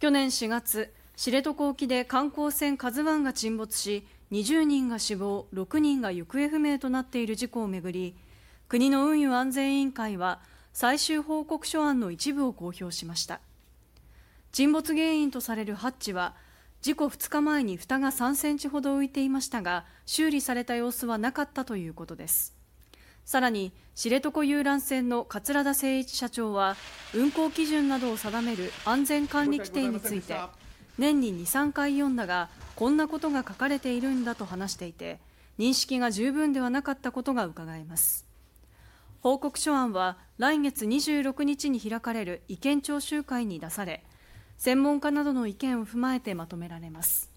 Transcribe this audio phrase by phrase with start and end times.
[0.00, 8.16] 去年4月知床沖で観光船「カズワンが沈没し20人が死亡6人が行方不明となっている事故をめぐり
[8.66, 10.40] 国の運輸安全委員会は
[10.72, 13.42] 最終報告書案の一部を公表しました。
[14.52, 16.34] 沈没原因とされるハッチは
[16.80, 22.59] 事故2日前に蓋が3センチほど浮いていましたが修理された様子はなかったということです。
[23.24, 26.76] さらに知床遊覧船の桂田精一社長は
[27.14, 30.36] 運航基準などを定める安全管理規定について
[30.98, 35.18] 年に23回読んだがこんなことが書かれているんだと話していて
[35.58, 38.26] 認識が十分ではなかったことがうかがえます。
[39.20, 44.02] 報告書案は来月26日に開かれる意見聴衆会に出され
[44.56, 47.29] 専門家などの意見を踏まえてまとめられます。